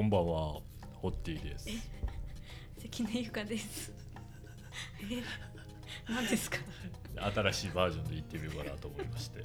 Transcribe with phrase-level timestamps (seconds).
[0.00, 0.60] こんばんは。
[1.02, 1.68] ホッティです。
[2.80, 3.92] 関根ゆかです。
[5.02, 5.22] え、
[6.10, 6.56] 何ですか？
[7.34, 9.44] 新しいバージョンで行ってみようかなと思いまして。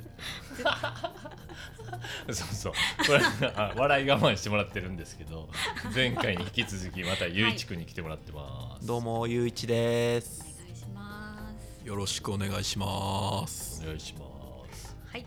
[2.31, 2.73] そうそう。
[3.05, 5.49] これあ笑い我慢してもらってるんですけど
[5.94, 10.41] 前回に引き続きまたゆういちくんに来てもらってます、どうもゆういちです。
[10.41, 11.52] お願いしま
[11.84, 11.85] す。
[11.85, 13.81] よろしくお願いします。
[13.84, 14.26] お願いしま
[14.73, 14.95] す。
[15.12, 15.26] はい。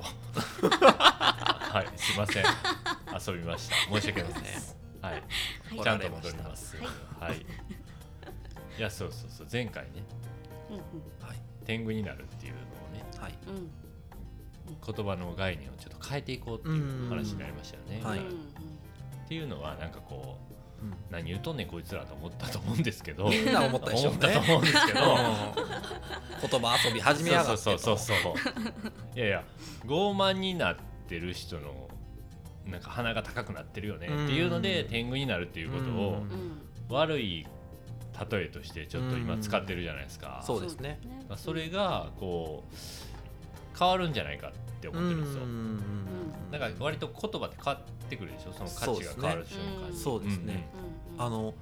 [1.70, 2.44] はいすいません
[3.26, 3.76] 遊びました。
[3.94, 5.12] 申し訳ないですはい。
[5.12, 5.22] はい。
[5.82, 6.76] ちゃんと戻ります。
[6.76, 7.30] はい。
[7.30, 7.38] はい、
[8.78, 9.46] い、やそうそうそう。
[9.50, 9.90] 前回ね。
[10.70, 10.76] うん
[11.26, 11.36] はい。
[11.64, 13.04] 天狗になるっていうのをね。
[13.18, 13.34] はい。
[14.86, 18.00] 言葉の概念をちょっと変えていこうっていう話になりましたよね。
[18.04, 18.18] はい。
[18.18, 18.26] うん
[19.24, 20.38] っていうのはなんかこ
[20.82, 20.94] ううん。
[21.08, 23.28] 何言うとんねんこいつらと思ったと思うんですけど。
[23.28, 25.00] みんな思ったでしょう思ったとね思うんですけど。
[26.48, 28.34] 言葉遊び始めやがってそうそうとそうそう。
[29.16, 29.44] いやいや
[29.84, 30.76] 傲慢になっ
[31.08, 31.89] てる人の
[32.66, 36.22] なんか鼻が高くなってるよねっていうのでうん天狗になるっていうことを
[36.88, 37.46] 悪い
[38.30, 40.42] 例えとしてちょっと今使ってるじゃないですか。
[40.46, 41.00] そうですね。
[41.28, 45.42] まあそれがこう変わるんじゃないかって思ってるんですよ。
[46.58, 48.52] なんか割と言葉って変わってくるでしょ？
[48.52, 49.96] その価値が変わる瞬間に。
[49.96, 50.68] そうですね。
[51.16, 51.54] あの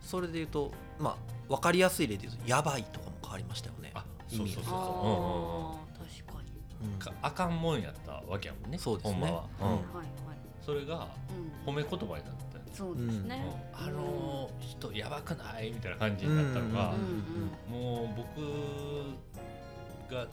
[0.00, 1.16] それで言うとまあ
[1.48, 3.90] 分かりやすい例で言うとやばいとかも変わりましたよね。
[3.94, 5.81] あそうそうそうそう
[6.98, 9.14] かあかんもんやったわけやもんねそうですね。
[9.14, 9.68] ほんまは、うん。
[9.68, 9.74] うん。
[9.74, 10.06] はいはい。
[10.64, 11.08] それが
[11.66, 11.74] うん。
[11.74, 12.52] 褒め言葉になった。
[12.74, 13.44] そうですね。
[13.78, 13.86] うん。
[13.86, 20.26] あの人やばくないみたいな感じになったのがうん、うんもう僕が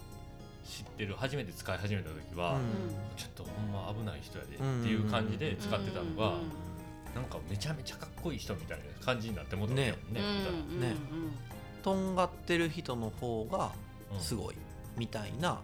[0.65, 2.61] 知ってる初めて使い始めた時は、うん。
[3.17, 7.15] ちょっとほんま危ない人やでっていう感じで使ってたのが、うん。
[7.15, 10.81] なんかめちゃめちゃかっこいい人みたいな感じになってもったんねうんうん。
[10.81, 10.95] ね。
[11.83, 13.71] とんがってる人の方が
[14.13, 14.19] うん。
[14.19, 14.55] すごい
[14.97, 15.59] みたいな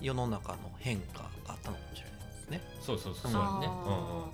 [0.00, 2.60] 世の中の変化があったのかもしれないですね。
[2.80, 4.22] そうそうそううんそうやね、うんうん。
[4.22, 4.28] は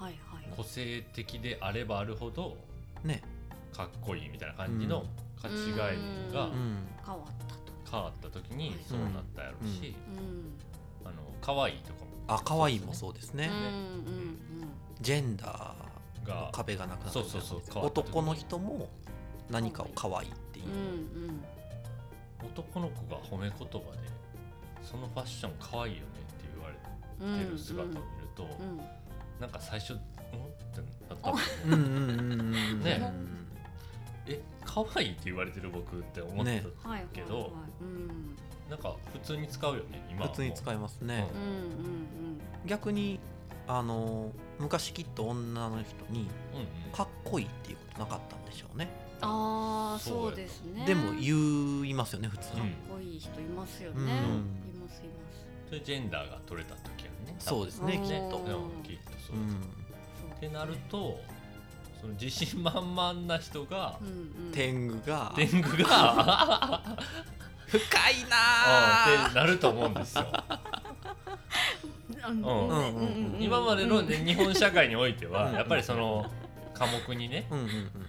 [0.00, 0.16] いはい。
[0.56, 2.56] 個性的であればあるほど
[3.04, 3.22] ね。
[3.74, 5.04] かっこいいみたいな感じの
[5.40, 6.86] 価値概念がううん。
[7.04, 7.60] 変わったと。
[7.90, 8.78] 変わった時にはい。
[8.88, 9.94] そうなったやろうし、
[11.04, 11.08] うん。
[11.08, 12.06] あの可愛いとかも。
[12.28, 13.48] あ可愛いもそうですね。
[13.48, 14.38] うんうん
[15.00, 18.88] ジェンダーのが壁がなくなったそうそうそう男の人も
[19.50, 20.66] 何かを可愛いっていう。
[20.66, 21.44] うんうん。
[22.42, 23.98] 男の子が褒め言葉で
[24.88, 26.70] そのファッション可愛いよねって言わ
[27.20, 27.38] うん。
[27.40, 28.00] れてる姿を見る
[28.36, 28.80] と、うん
[29.40, 29.98] なんか最初うん？
[29.98, 30.02] っ
[30.72, 30.80] て
[31.10, 31.42] なったもんね。
[31.66, 32.32] うんうんうんう
[32.76, 33.12] んね。
[34.26, 36.64] え可愛いって言われてる僕って思った、ね。
[36.82, 37.52] はいはいけど
[38.70, 41.42] なんか普通に使うよね今普通に使いますね、うん。
[41.42, 43.20] うん逆に
[43.68, 46.92] あの昔きっと女の人にうんうん。
[46.92, 48.88] かっこいいっていうことなかったんでしょうね。
[49.20, 49.28] うん。
[49.28, 50.86] ああそうですね。
[50.86, 53.98] でも言いますよね普通かっに、こいい人いますよね。
[54.00, 54.46] うん。
[54.65, 55.46] いますいます。
[55.68, 57.36] それジェンダーが取れた時やね。
[57.38, 58.38] そうですねうんきっと、
[58.84, 61.20] きっとそうう、ん、ってなると
[62.00, 64.52] その自信満々な人がうんうん。
[64.52, 65.32] 天狗が。
[65.34, 66.82] 天狗が。
[67.66, 67.80] 深
[68.10, 70.26] いうんなってなると思うんですよ。
[72.28, 72.42] うん。
[72.42, 72.68] うん。
[72.68, 72.96] うん
[73.34, 75.54] うん今までの、ね、日本社会においてはうん。
[75.54, 76.30] やっぱりその
[76.74, 77.48] 科目にね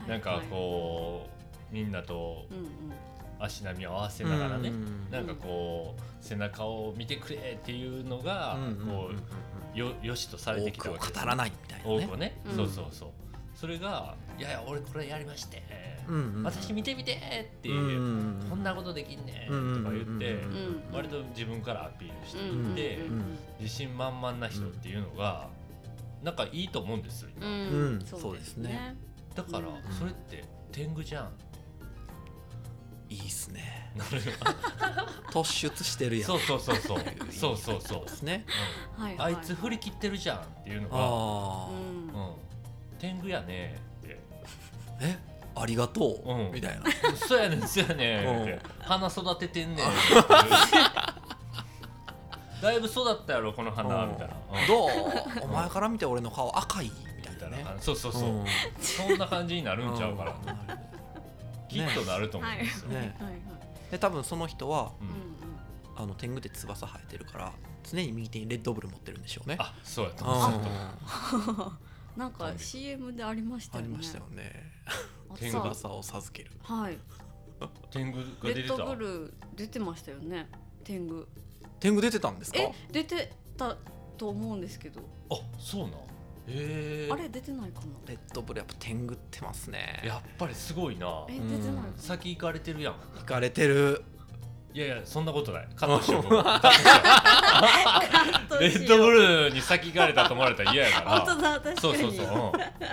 [0.08, 1.28] なんかこ
[1.72, 2.46] うみんなと
[3.40, 9.12] 足並みを合わせながらねうんなんかこう背中を見てくれっていうのがこ
[9.76, 12.06] うよよしとされてきた多わけですくを語らないみたいなね。
[12.06, 12.42] 多くをね。
[12.50, 12.56] うん。
[12.56, 13.10] そうそうそう。
[13.54, 15.64] それが「いやいや俺これやりまして
[16.08, 17.14] うんうん私見てみて」
[17.58, 23.38] ってうんうんこんなことできんねとか言ってうんうん割と自分からアピールしてうんいってうん。
[23.60, 25.48] 自信満々な人っていうのが
[26.24, 27.48] なんかいいと思うんですよ今。
[27.48, 27.54] うん。
[27.54, 28.02] うん。
[28.06, 28.96] そうですね。
[29.36, 29.92] だからうん。
[29.92, 31.32] それって天狗じゃん
[33.10, 33.92] いいっすね。
[33.96, 34.22] なる
[35.32, 36.28] 突出してるやん。
[36.28, 37.00] そうそうそうそう。
[37.32, 38.06] そうそうそう。
[38.06, 38.46] ですね。
[38.98, 39.04] うん。
[39.04, 40.98] はいはいあいつ振り切ってるじゃんっていうのが。
[40.98, 41.76] ああ、うん。
[41.76, 42.36] うん。
[43.00, 44.20] 天狗やねって。
[45.02, 45.18] え？
[45.56, 46.52] ありがとう、うん。
[46.52, 46.84] みたいな。
[47.16, 48.22] そうやねんそうやね
[48.56, 49.86] ん花育ててんねん
[52.62, 54.36] だいぶ育ったやろこの花みたいな。
[54.62, 54.68] うん。
[54.68, 54.90] どう？
[55.44, 56.92] お前から見て俺の顔赤い？
[57.18, 58.24] みたいなそうそうそう。
[58.30, 58.46] うん。
[58.80, 60.78] そんな感じになるんちゃうかな
[61.80, 62.90] うんきっとなると思うんですよ。
[62.90, 63.42] ねはいはい
[63.92, 65.08] で多分その人はうん。
[65.08, 65.14] うん
[66.00, 67.52] あの天狗って翼生えてるから
[67.84, 69.56] 常に右手にレッドブル持ってるんでしょうね。
[69.60, 70.28] あそうやとう。
[70.28, 71.72] ん。
[72.16, 73.90] なんか CM でありましたよね。
[73.90, 74.72] ありましたよね。
[75.28, 75.74] あ天狗。
[75.74, 76.52] さ翼を授ける。
[76.62, 77.00] はい。
[77.90, 78.78] 天狗がレッ出てた？
[78.78, 80.48] ドブル出てましたよね。
[80.84, 81.28] 天狗。
[81.80, 82.60] 天狗出てたんですか？
[82.60, 83.76] え出てた
[84.20, 85.02] と思うんですけど。
[85.32, 86.00] あそうなん？
[86.50, 90.02] へえあれ出てないかなレッドブルやっぱ天狗ってますね。
[90.04, 91.26] やっぱりすごいな。
[91.30, 91.84] えうん出てない。
[91.98, 92.96] 先行かれてるやん。
[93.18, 94.04] 行かれてる。
[94.74, 95.68] いやいやそんなことない。
[95.76, 96.24] カットしよう
[98.62, 101.20] レッドブルに先行かれたと思われたら嫌やから。
[101.22, 101.78] 本当だ確かに。
[101.82, 102.32] そうそうそう、うん、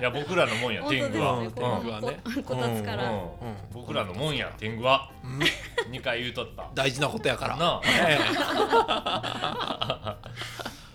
[0.00, 2.18] いや僕らのもんや天狗は、天狗はね。
[2.46, 3.28] ここたつから、うん。
[3.72, 5.12] 僕らのもんや天狗は。
[5.22, 5.38] うん。
[5.92, 6.70] 2回言うとった。
[6.74, 7.56] 大事なことやから。
[7.56, 7.80] な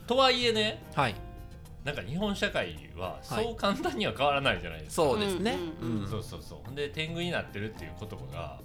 [0.08, 0.82] とはいえね。
[0.98, 1.16] えはい
[1.84, 3.44] なんか日本社会ははい。
[3.46, 5.58] そう簡単には変わらないじゃないですか、そうですね。
[5.82, 6.10] うんうんうん。
[6.10, 6.76] そうそうそう。
[6.76, 8.60] で天狗になってるっていう言葉が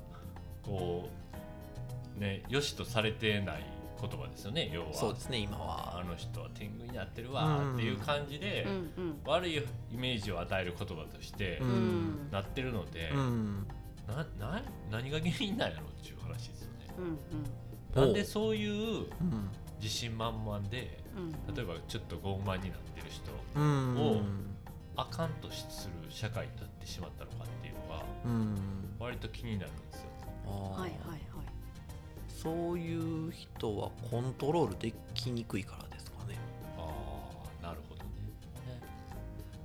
[0.63, 1.09] こ
[2.17, 3.65] うねよしとされてない
[4.01, 4.93] 言葉ですよね要は。
[4.93, 6.01] そうですね今は。
[6.01, 9.21] あの人は天狗になってるわっていう感じで、うんうん。
[9.25, 11.71] 悪いイメージを与える言葉としてううん。
[12.29, 13.67] んなってるので、うん。
[14.09, 16.95] なな何が原因なんやろっていう話ですよね。
[16.99, 17.19] うん
[17.95, 19.51] なんでそういううん
[19.85, 21.55] 自信満々でうん。
[21.55, 23.97] 例えばちょっと傲慢になってる人うん。
[23.99, 24.23] を
[24.97, 28.57] あかんとする社会になってしまったのかっていうのがうん。
[28.99, 30.09] 割と気になるんですよ。
[30.51, 31.21] はいはいはい。
[32.29, 36.39] そういう人はコントロールできにくいからですかね。
[36.79, 36.89] あ
[37.63, 38.11] あなるほどね。
[38.67, 38.81] ね。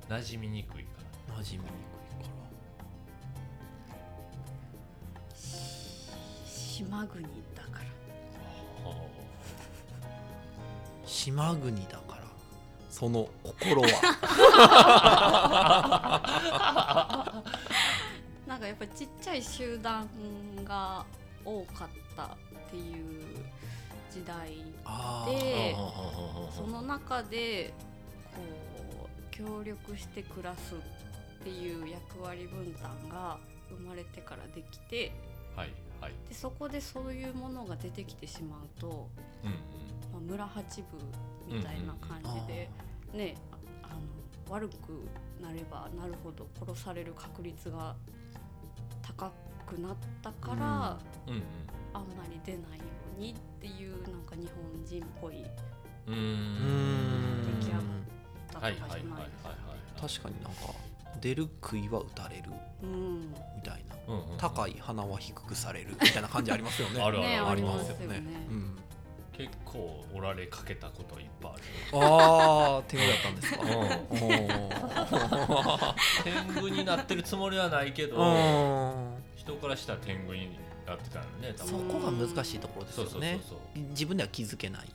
[0.09, 1.35] 馴染みにくいから。
[1.41, 2.35] 馴染みにくいか
[6.45, 7.25] 島国
[11.19, 12.23] 島国だから。
[12.89, 13.87] その心は。
[18.47, 20.07] なんかやっぱちっちゃい集団
[20.63, 21.05] が
[21.43, 22.29] 多かったっ
[22.69, 23.45] ていう
[24.09, 26.51] 時代あでー。
[26.51, 27.73] その中で
[28.33, 28.41] こ
[29.05, 30.77] う協力して暮らすっ
[31.43, 33.37] ていう役割分担が
[33.69, 35.11] 生まれてからできて
[35.53, 36.13] はいはい。
[36.29, 39.09] でそこでそういうものが出てきてしまうと、
[39.43, 39.57] うんま
[40.19, 40.97] あ、村八部
[41.55, 42.69] みたいな感じで、
[43.13, 45.07] ねああの悪く
[45.41, 47.95] なればなるほど殺される確率が
[49.01, 49.31] 高
[49.65, 51.43] くなったから、うんうん。
[51.93, 52.85] あんまり出ないよ
[53.17, 57.79] うにっていうなんか日本人っぽい出来上が
[58.53, 59.25] だはいとかじゃないはいはいはいは
[59.97, 60.01] い。
[60.01, 60.73] 確かになんか
[61.19, 62.43] 出る杭は打たれる
[62.83, 63.21] うん。
[63.55, 63.95] みたいな。
[64.07, 64.37] うんうんうん。
[64.37, 67.01] 高い鼻は低くされるみたいな感じありますよね。
[67.01, 67.27] あるある。
[67.27, 68.47] ねありまありますすよねよね。
[68.49, 68.75] うん
[69.39, 71.61] 結構おられかけたこといっぱいある。
[71.93, 73.61] ああ天狗だったんですか？
[76.25, 79.15] 天狗になってるつもりはないけどうん。
[79.37, 83.59] 人からしたら天狗になってたのね多そ分こが難しいところですそうそうそうよねそう。
[83.91, 84.89] 自分では気づけない。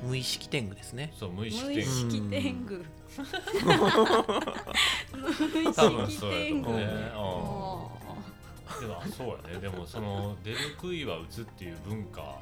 [0.00, 1.12] 無意識天狗ですね。
[1.18, 2.08] そう無意識無意天狗。
[2.08, 2.70] 識天狗。
[5.56, 6.86] 無意多分識そうやと天狗思うね
[8.78, 9.60] あうんでもあ そうやね。
[9.60, 12.40] でもその出る杭は打つっていう文化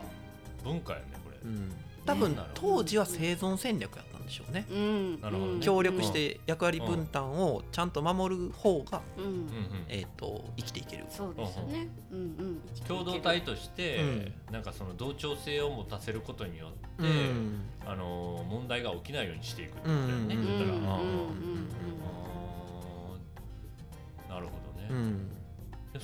[0.64, 1.36] 文化やねこれ。
[1.42, 1.72] うん。
[2.06, 4.64] 多分当時は生存戦略やったんでしょうね。
[4.70, 4.78] ーう
[5.18, 5.20] ん。
[5.20, 5.60] なるほどね。
[5.60, 9.24] 協力して役割分担をちゃんと守る方が、うん。
[9.24, 9.48] うんうん
[9.88, 11.04] えー、と生きていける。
[11.10, 11.88] そうですよね。
[12.12, 12.60] うんうん。
[12.86, 14.34] 共同体として、うん。
[14.52, 17.62] なんかその同調性を持たせることによって、うん。
[17.84, 20.56] あのー問題が起きないようにしていくってことだよね、うん言うんうん。
[20.56, 20.75] ったら、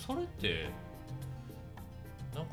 [0.05, 0.69] それって
[2.35, 2.53] なんか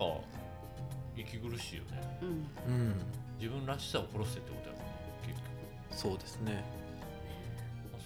[1.15, 2.19] 息苦しいよね。
[2.21, 2.27] うん。
[2.27, 2.95] うん。
[3.39, 4.91] 自分らしさを殺せってことやもんね
[5.25, 6.11] 結局。
[6.11, 6.63] そうですね。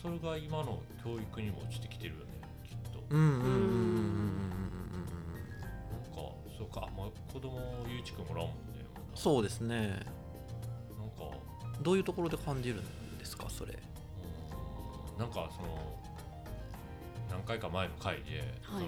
[0.01, 2.25] それが今の教育にも落ちてきてるよね
[2.63, 3.03] きっと。
[3.09, 4.49] うんうんうんうんうん
[5.91, 8.85] なんかそうか、まあ、子供ゆういちくんもらうもんね。
[9.15, 9.77] そうですね。
[9.77, 10.03] なんか
[11.81, 13.73] どういうところで感じるんですかそれ？
[13.73, 15.19] うん。
[15.19, 16.00] なんかその
[17.29, 18.79] 何回か前の回で、その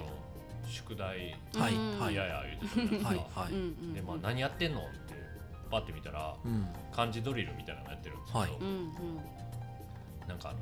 [0.68, 1.70] 宿題は
[2.12, 2.44] いやや
[2.74, 3.48] 言うてたじゃないですか
[3.94, 4.82] でまあ何やってんの？
[4.82, 5.14] って
[5.72, 6.68] パッて見たらうん。
[6.92, 8.52] 漢字ドリルみたいなのやってるんですけど、はい。
[10.28, 10.60] なんかあの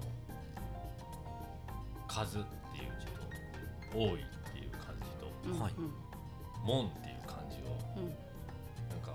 [2.07, 5.74] 数っていう字と多いっていう漢字とうんはい。
[5.77, 5.91] うん
[6.65, 8.07] 門っていう漢字をうん。
[8.89, 9.13] なんか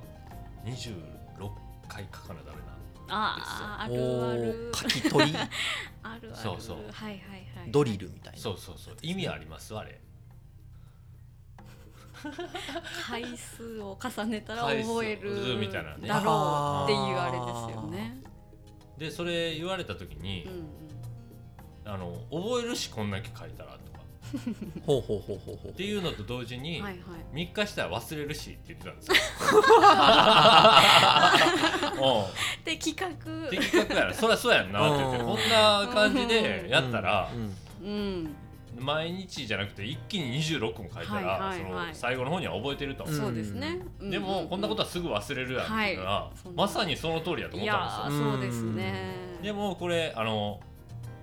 [0.66, 1.50] 26
[1.88, 2.76] 回書かなダメな
[3.10, 4.70] ああるある。
[4.70, 5.34] ー書き取り？
[6.02, 6.36] あるある。
[6.36, 6.76] そうそう。
[6.76, 7.20] はいはい
[7.58, 7.70] はい。
[7.70, 8.38] ドリルみたいな。
[8.38, 8.96] そうそうそう。
[9.00, 9.98] 意味ありますあれ
[13.08, 16.08] 回数を重ねたら覚えるみたいなね。
[16.08, 18.20] だろうっていうあれですよね。
[18.98, 21.94] でそれ言われた時にう、んうん。
[21.94, 23.98] あの覚えるしこんだけ書いたらとか。
[24.84, 25.72] ほうほうほうほうほう。
[25.72, 27.00] っていうのと同時に、はいはい。
[27.34, 29.14] 3日したら忘れるしって言ってたんですよ。
[31.98, 33.30] う的確。
[33.30, 37.54] ん、的確やなそりゃそうやんなって言ってうんこんな感じでやったらうん。
[37.86, 38.36] うん
[38.80, 43.12] 毎日じゃなくて一気に26個も書いたら、その最後の方には覚えてると、うん。
[43.12, 43.80] そうですね。
[44.00, 44.10] うん。
[44.10, 48.32] でもこんなことはすぐ忘れるやんっていそんなまさにその通りやと思いったんですよ。
[48.32, 49.14] そうですね。
[49.42, 50.60] でもこれあの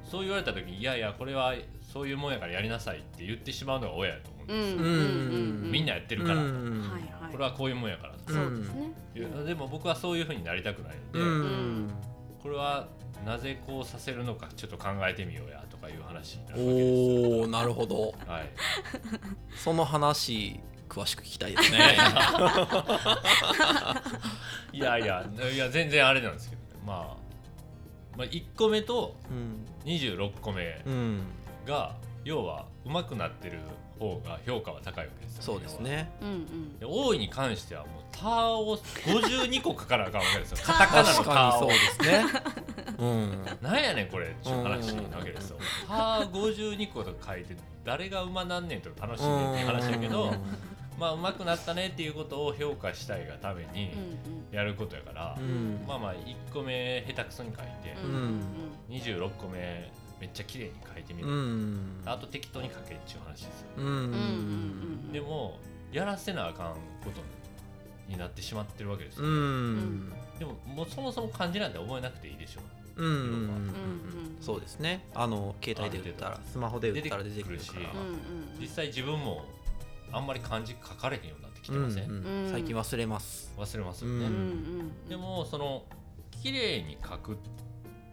[0.04, 5.62] そう言われた時にいやいやこれはそういうもんやからやりなさいって言ってしまうのが親やと思うんうん。
[5.62, 6.42] ですみんなやってるから
[7.32, 8.92] これはこういうもんやからそうですね。
[9.46, 11.92] でも僕はそういうふうになりたくないので、うん。
[12.42, 12.88] これは
[13.24, 17.40] なぜこうさせるのかちょっと考えてみようやとかいう話になるわけですよ。
[17.40, 18.14] おおなるほど。
[18.28, 18.50] はい、
[19.56, 21.98] その話詳しく聞きたいですね。
[24.74, 26.98] いやいやいや全然あれなんですけどね、まあ、
[28.18, 29.66] まあ1個目とうん。
[29.86, 31.22] 26個目うん。
[31.66, 33.60] が要は上手くなってる
[34.00, 36.12] 方が評価は高いわけですよそうですね。
[36.22, 36.80] うんうん。
[36.80, 40.58] で大いに関してはもう「タ」を52個書かなあかんわけですよ。
[40.64, 42.26] カタカナの「タ」を確かにそうですね。
[42.58, 42.65] うん
[43.62, 44.28] なんやねんこれ。
[44.28, 50.34] っていう話なわけですよ「タ」52個とか書いて誰が馬なんねんとか楽しんでっていう話やけど
[50.98, 55.84] まあ上手くなったねっていうことを評価したいがためにうんやることやから、うん。
[55.88, 58.14] まあまあ1個目下手くそに書いて、うん。
[58.14, 58.42] うん
[58.90, 59.92] 26個目
[60.22, 62.02] めっちゃ綺麗に書いてみうる、ん。
[62.06, 64.08] あと適当に書けっていう話ですよ、うんうんうんう
[65.10, 65.12] ん。
[65.12, 65.60] でも
[65.92, 67.22] やらせなあかんこと
[68.08, 72.62] になってしまってるわけですよ、うんでももうそもそも漢字なんて覚えなくていいでしょ
[72.98, 73.04] う。
[73.04, 73.12] んうん。
[73.12, 73.28] うんう
[73.72, 75.06] んそうですね。
[75.16, 77.80] あの携帯で打ったらスマホで打ったら出てくるから。
[77.80, 78.20] 出てくるしうんうん
[78.60, 79.46] 実際自分も
[80.12, 82.52] あんまり漢字書かれへんようになってきてうんません、うんうん。
[82.52, 83.52] 最近忘れます。
[83.58, 84.30] 忘れますよね、ううんう
[85.06, 85.84] んでもその
[86.44, 87.38] 綺麗に書く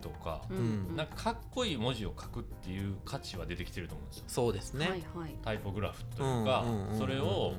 [0.00, 0.96] とか、うん。
[0.96, 4.24] なんかかっこいい文字を書くっていう価値は出てきてると思うんですよ。
[4.26, 4.88] そうですね。
[4.88, 5.34] はいはい。
[5.44, 7.52] タイポグラフというか、うんうんそれを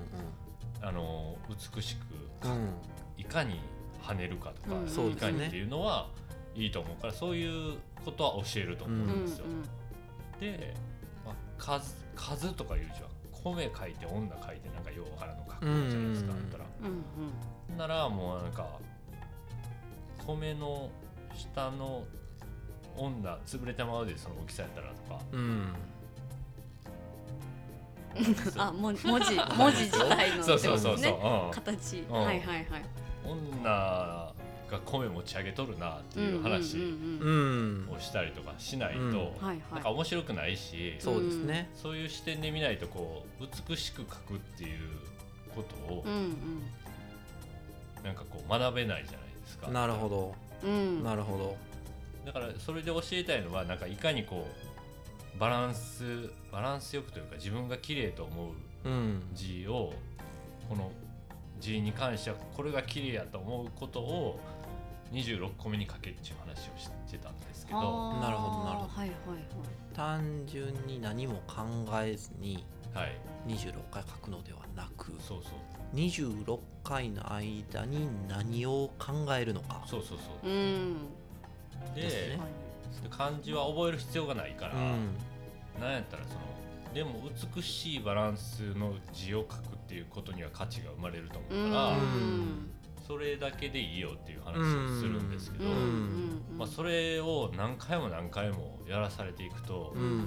[0.82, 2.48] あの美しく。
[2.48, 2.74] うん。
[3.18, 3.60] いかに
[4.04, 5.12] 跳ねるかとか、うん。
[5.12, 6.08] いかにっていうのは
[6.56, 9.46] いいと思うからそういうことは教えると思うんですよ。
[10.40, 10.74] で、
[11.26, 16.66] まあ、数数とかいう字は米書いて女書いてなんかようわからんの書くじゃないですか、うんあったら。
[16.82, 17.04] うん
[17.70, 17.78] うん。
[17.78, 18.68] ならもうなんか
[20.26, 20.90] 米の
[21.36, 22.04] 下の
[22.96, 25.20] 女潰れたままでその大きさやったらとか。
[25.32, 25.74] うん。
[28.58, 29.34] あも文字文字
[29.86, 32.02] 自体のそうそうそうそう、ねうん形。
[32.02, 32.12] ん。
[32.12, 39.34] はいはいはい女が米持ち上げとるなっていう話をしたりとかしないと、
[39.72, 41.70] なんか面白くないし、そうですね。
[41.76, 44.80] そういう視点で見ないとこう美しく書くっていう
[45.56, 46.04] ことを
[48.04, 49.68] なんかこう学べないじゃないですか。
[49.70, 50.36] なるほど。
[50.64, 51.04] うん。
[51.04, 51.58] なるほど。
[52.26, 54.48] だからそれで教えたいのはなんかいかにこ
[55.36, 58.52] うバランスバランスよくというか自分が綺麗と思
[58.86, 59.22] ううん。
[59.34, 59.94] 字を
[60.70, 60.92] この
[61.64, 64.40] 字に関してはこれが綺麗やと思うことを
[65.14, 67.80] 26個目に書けっていう話をしてたんですけど
[68.20, 68.90] なるほどなるほど。
[68.90, 69.14] はいはい
[69.94, 71.64] 単純に何も考
[72.02, 73.18] えずにはい。
[73.48, 75.96] 26回書くのではなくそうそう。
[75.96, 79.84] 26回の間に何を考えるのか。
[79.86, 80.50] そうそうそう。
[80.50, 80.96] はいうん。
[81.96, 82.10] でね。
[82.10, 82.40] で
[83.10, 85.10] 漢字は覚える必要がないから、うん。
[85.80, 86.40] なんやったらその
[86.94, 87.22] でも
[87.56, 92.70] 美しいバランスの字を書くっていうことには価値が生まれると思うから、うん。
[93.06, 95.66] それだけでいいよっていう話をするんですけど、
[96.58, 100.26] まあ、それを何回も何回もやらされていくと、うん。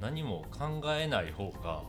[0.00, 1.82] 何も考えない方が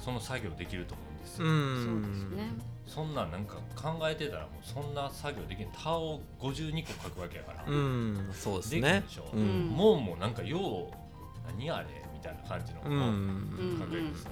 [0.00, 2.02] その作業できると思うんですよ、うん。
[2.02, 2.72] そうですね。
[2.86, 8.30] そんなんなんか考えてたらもうそんな作業できない「タ」を52個書くわけやから、うん。
[8.32, 8.80] そうですね。
[8.80, 9.24] できるでしょ。
[9.32, 9.68] うん。
[9.68, 11.02] もうもうなんかよう
[11.46, 13.78] 何あれみたいな感じのうもん。
[13.78, 14.30] 考えるんですよ、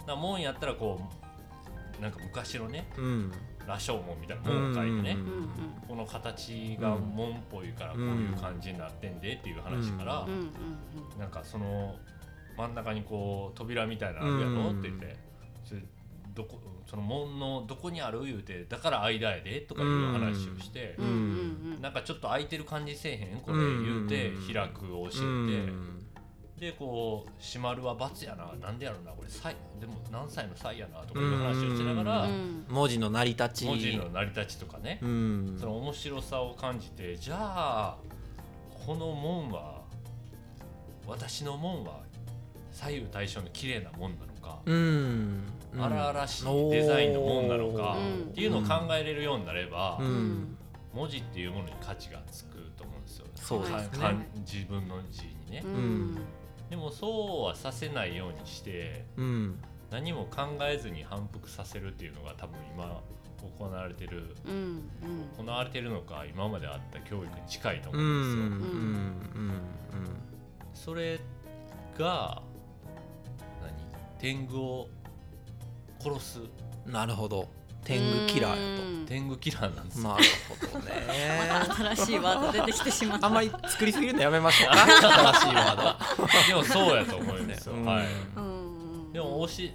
[0.00, 1.00] だから門やったらこ
[1.98, 3.32] うなんか昔のねうん。
[3.66, 5.16] 羅生門みたいな門を書いてね、
[5.86, 11.94] この形が門っぽいからこういう感じになってんでっていう話から、うなんかその
[12.56, 14.70] 真ん中にこう扉みたいなのあるやろ？
[14.70, 14.78] うん。
[14.80, 15.16] って言って、
[15.62, 15.82] それ
[16.34, 23.40] どこその門のどこにある言うてだから間やでとかいう話をしてうなんかちょっと空いてる感じせえへん？
[23.40, 24.54] これ言うてうん。
[24.54, 25.20] 開くを教えて、
[26.60, 28.52] でこう閉まるは罰やな。
[28.60, 29.28] なんでやろなこれ。
[29.30, 32.66] 歳でも何歳の歳やなとかいう話をしながら、うん。
[32.68, 33.64] 文字の成り立ち。
[33.64, 35.56] 文字の成り立ちとかね、うん。
[35.58, 37.98] その面白さを感じてじゃあ
[38.86, 39.80] この門は
[41.06, 42.00] 私の門は
[42.72, 45.42] 左右対称の綺麗な門なのか、うん。
[45.78, 50.10] 荒々しいデザインの門なのか、うんっていうのを考えれるようになれば、ううん。
[50.10, 50.56] ん
[50.92, 54.28] 文字っていうものに価値がつくと思うんですよそうですね。
[54.38, 56.18] 自分の字にね、うん
[56.70, 63.02] でもそうはさせないようにしてうん何も考えずに反復させるっていうのが多分今
[63.58, 65.46] 行われてるうんうん。
[65.46, 68.42] 行われてるのか今まであった教育に近いとう思うんですよ。
[68.44, 68.48] んう
[69.48, 69.60] ん
[70.72, 71.18] それ
[71.98, 72.40] が
[73.60, 73.72] 何？
[74.18, 74.88] 天狗を
[75.98, 76.40] 殺す。
[76.40, 77.48] うんなるほど
[77.84, 79.06] 天狗キラーやうん。
[79.06, 80.92] 天狗キラーなんですなるほどね。
[81.48, 83.26] また新しいワード出てきてしまった。
[83.26, 84.70] あんまり作りすぎるのやめましょう。
[84.70, 86.48] か新しいワード。
[86.48, 87.80] でもそうやと思うんですよ、う。
[87.80, 88.06] んはい。
[88.36, 89.12] うん。
[89.12, 89.72] でも押し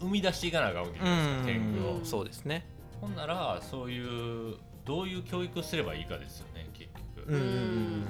[0.00, 1.92] 生み出していかなあかんわけじゃないですか天狗を。
[1.94, 2.66] うんそうですね。
[3.00, 8.06] ほんならそういうどういう教育すればいいかですよね結局、うん。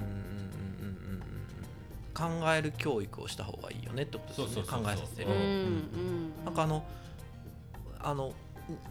[2.14, 4.68] 考える教育をした方がいいよねってことですよね。
[4.68, 5.28] 考えさせる
[6.45, 6.85] なんかあの
[8.00, 8.33] あの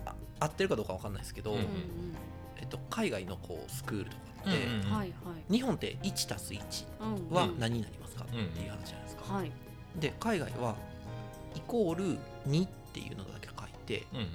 [0.05, 0.06] あ
[0.39, 1.65] 合ってるかどうかわかんないですけど、うんうん
[2.59, 5.13] えっと、海外のこうスクールとかって、
[5.49, 6.59] 日本って1たす1
[7.01, 7.35] うん。
[7.35, 9.51] は何になりますか、うんっていう話じゃないですか、はい。
[9.99, 10.75] で海外は
[11.55, 12.03] イコール
[12.47, 14.27] 2っていうのだけ書いてうんうん。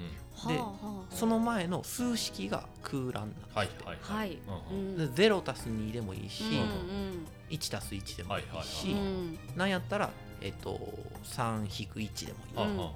[0.49, 4.39] ではあはあその前の数式が空欄なんですはいはいはい。
[4.71, 5.01] うんうん。
[5.01, 5.15] うん。
[5.15, 9.39] で0たす2でもいいし、うん1たす1でもいいし、はいはいうん。
[9.57, 10.81] なんやったら、えっと
[11.25, 12.89] 3引く1でもいい、うんっ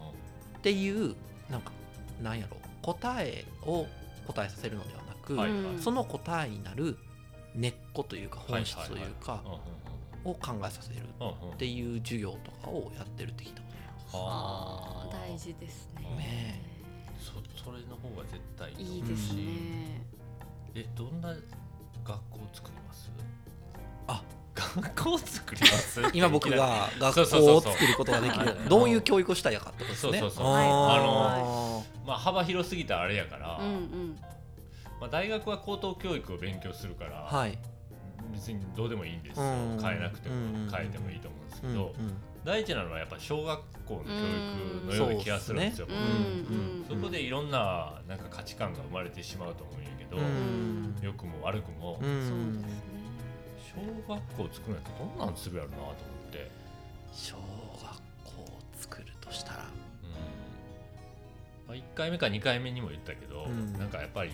[0.62, 1.14] ていう
[1.48, 1.70] なんか
[2.22, 2.56] なんやろ
[2.94, 3.86] 答えを
[4.26, 5.60] 答えさせるのではなく、あはいはい。
[5.60, 6.96] うんその答えになる
[7.54, 9.42] 根っこというか本質というか
[10.24, 10.96] を考えさせる
[11.54, 13.66] っていう授業とかをやってるって聞いたこ
[14.14, 16.02] あー大事ですね。
[16.16, 16.62] ね
[17.18, 17.32] そ
[17.64, 18.94] それの方が絶対いいと思うし。
[18.94, 19.42] いいですね。
[20.74, 21.34] えどんな
[22.04, 23.10] 学校作ります？
[23.18, 23.22] あ
[24.80, 26.02] 学校作ります？
[26.02, 30.18] と 今僕がそう学そうそうそう校を作ることができはいるどういう教育をしたいやかってことですね。
[30.20, 30.46] そうそうそう。
[30.46, 30.56] あー
[31.78, 34.18] はまあ幅広すぎたらあれやから、うんうん。
[35.00, 37.58] まあ、大学は高等教育を勉強するから、はい。
[38.32, 39.44] 別にどうでもいいんですよ。
[39.44, 39.78] うん。
[39.82, 41.92] 変えなくてもうん変えてもいいと思うんですけうんど、
[42.44, 45.86] 大事なのはやっぱ小学校の教育のような気がするんですよ、
[46.88, 50.96] そこでいろんななんか価値観が生まれてしまうと思うんやけど、うん。
[51.02, 52.28] 良くも悪くも、うん。
[52.28, 52.80] そうですね
[53.76, 55.96] 小学校作るんやったらどんなんするやろうなと思っ
[56.32, 56.50] て、
[57.12, 57.44] 小学
[58.24, 59.58] 校を作るとしたら。
[59.58, 59.68] うん。
[61.68, 63.72] まあ、1回目か2回目にも言ったけど、うん。
[63.74, 64.32] なんかやっぱり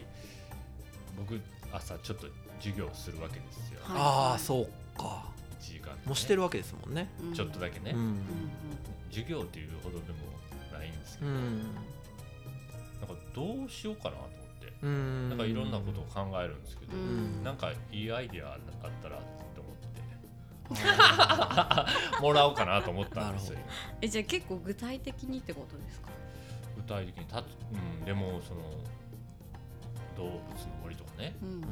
[1.16, 1.40] 僕
[1.72, 2.26] 朝ちょっと
[2.58, 3.96] 授業するわけですよ、はい。
[3.99, 5.26] ああそうか。
[5.61, 7.11] 1時間、ね、もうしてるわけですもんね。
[7.20, 7.34] うん。
[7.34, 7.99] ちょっとだけね、うん。
[7.99, 8.20] うん
[9.11, 10.18] 授業っていうほどでも
[10.72, 11.58] ないんですけど、うん。
[11.58, 14.41] なんかどうしようかなと
[14.82, 15.28] うん。
[15.28, 18.61] なんかいろんなことを考えるんですけど、うんなんかいいアイディアあっ
[19.02, 21.87] たらって思ってあ
[22.20, 23.59] もらおうかなと思ったんですよ
[24.00, 26.09] えじゃあ結構具体的にってことですか？
[26.76, 27.46] 具体的にたつ、
[28.00, 28.61] うん、でもその
[30.16, 30.40] 動物の
[30.83, 31.48] 森とかね、うん。
[31.48, 31.62] ー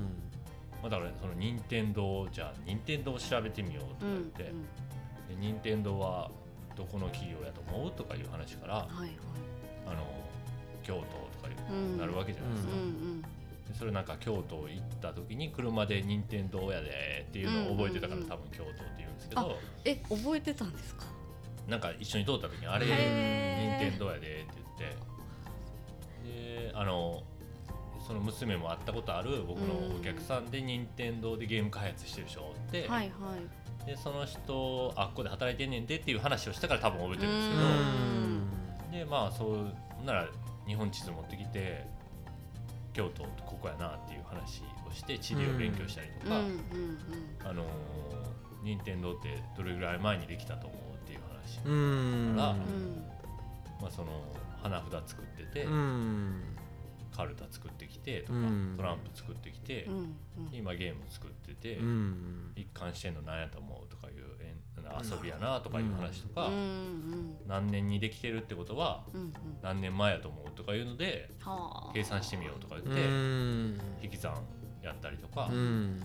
[0.82, 4.52] まあ、だからその任天堂じゃあ任天堂を調べてみようとかうん言って、で
[5.38, 6.30] 任天堂は
[6.76, 9.11] どこの企業やと思うとかいう話からはいはい。
[9.87, 10.04] あの
[10.90, 11.07] 京都と
[11.46, 11.48] か
[11.98, 12.72] なるわけじゃないですか、
[13.79, 21.05] それなんか京都行った時に車で任天堂やでっていうのを覚えてたから多分京都って言うんですけど、え覚えてたんですか？
[21.68, 22.96] なんか一緒に通った時にあれ任
[23.90, 24.46] 天堂やでって
[24.79, 25.11] 言って。
[26.24, 27.22] であの
[28.07, 33.37] その娘も会ったことある僕のお客さんで任天堂でゲーム開発してる人って、はいは
[33.85, 33.87] い。
[33.87, 38.90] でその人あっこで働いてんねんでっていう話をしたから多分覚えてるんですけうど、ん。
[38.90, 40.29] でまあそうなら
[40.70, 41.85] 日本地図持ってきて
[42.92, 46.44] 京都ここやなっていう話をして地理を勉強したりとか、うん。
[46.44, 46.59] うんうん
[47.44, 47.66] あのー
[48.62, 53.04] 任天堂ってどれぐらい前にできたと思うっていう話、うんあらうん。
[53.80, 54.22] まあ、その
[54.62, 56.42] 花札作ってて、うん。
[57.16, 58.74] カルタ作ってきてとか、うん。
[58.76, 62.52] トランプ作ってきてう、んで今ゲーム作ってて、うん。
[62.56, 64.30] 一貫してんの何やと思うとかいう
[65.02, 67.36] 遊びやなとかいう話とか、うんうん。
[67.46, 69.32] 何年にできてるってことはうんうん。
[69.62, 71.92] 何年前やと思うとかいうのではあ。
[71.94, 73.80] 計算してみようとか言うって、ん。
[74.02, 74.34] 引き算
[74.82, 76.00] やったりとか、うん。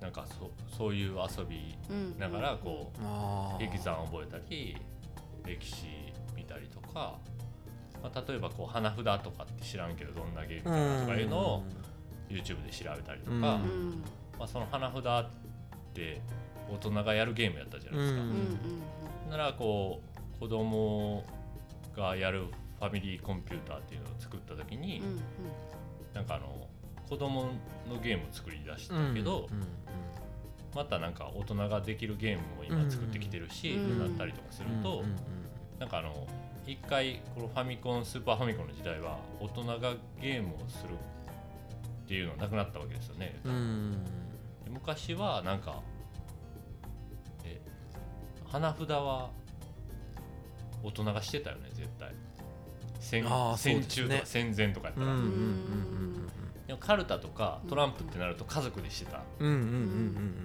[0.00, 3.62] なんかそそういう遊びうんながらこあー。
[3.62, 4.76] う引き算を覚えたり
[5.46, 5.86] 歴史
[6.34, 7.18] 見たりとか、
[8.04, 11.64] まあ、例えばこう花札とかって知らんけどどんなゲームかなとかいうのを
[12.28, 13.40] YouTube で調べたりとか、うん。
[13.40, 14.04] まうん
[14.40, 15.30] あ、その花札っ
[15.94, 16.20] て
[16.70, 18.20] 大人がやるゲームやったじゃないですか。
[19.30, 20.02] ならこ
[20.36, 21.24] う子供
[21.96, 25.20] がやるファミリーコンピューターっていうのを作った時に、うんうん。
[26.12, 26.68] なんかあの
[27.08, 27.44] 子供
[27.88, 29.62] のゲームを作り出したけど、うん
[30.74, 33.98] またなんか大人ができるゲームも今作ってきてるし、うん。
[34.00, 35.16] なったりとかすると、うん。
[35.78, 36.26] なんかあの
[36.66, 43.38] 一回このファミコンスーパーファミコンの時代は大人がゲームをするっていうのはなくなったわけですよね。
[44.70, 45.82] 昔はなんか
[47.44, 47.60] え
[48.46, 49.30] 花札は
[50.82, 52.12] 大人がしてたよね絶対。
[52.98, 53.24] 戦
[53.56, 55.06] 戦中とか戦前とかやったら、
[56.66, 59.20] でもカルタとかトランプってなると家族でしてた、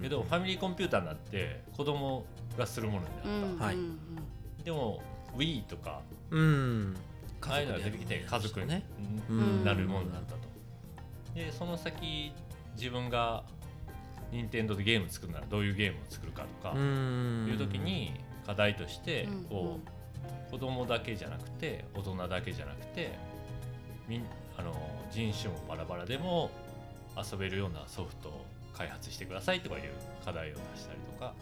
[0.02, 2.26] けどファミリーコンピューターになって子供
[2.58, 3.98] がするものになった、うんはいうん。
[4.62, 5.02] でも
[5.36, 6.96] Wii とかうん。
[7.42, 8.82] ああいうのが出てきて家族に、ね。
[9.28, 9.64] うん。
[9.64, 10.38] なるものだったと。
[11.34, 12.32] でその先
[12.76, 13.44] 自分が
[14.32, 17.48] 任天堂でゲーム作るならどういうゲームを作るかとかうん。
[17.50, 18.12] いう時に
[18.46, 19.44] 課題としてうん。
[19.44, 23.16] こう子供だけじゃなくて大人だけじゃなくて
[24.08, 24.24] みん
[24.58, 24.74] あの
[25.10, 26.50] 人種もバラバラでも
[27.16, 29.82] 遊べるようなソフトを開発してくださいとかいう
[30.24, 31.34] 課題を出したりとか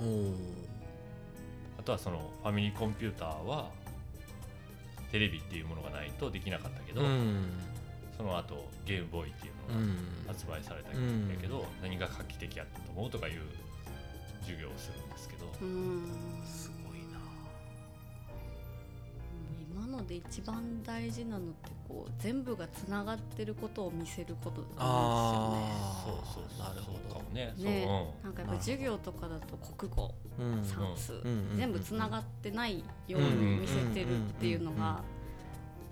[1.88, 3.70] とはそのファミリーコンピューターは
[5.10, 7.46] テレビっていうものがないとできなかったけど、うん。
[8.14, 9.96] その後ゲームボーイっていうのがうん。
[10.26, 13.40] 発売されたんだけど、何が画期的やったと思うとかいう
[14.42, 16.42] 授業をするんですけど、うん。
[16.44, 17.18] すごいな。
[19.74, 27.46] 今ので一番大事なのってこう全部がつながってることを見せることなんあそうそうそうなるほどね。
[27.46, 28.14] ですよね。
[28.22, 31.12] なんかやっぱ授業とかだと国語うん算数、
[31.56, 35.02] 全部つながってないように見せてるっていうのが